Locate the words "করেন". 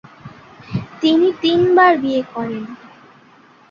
2.33-2.63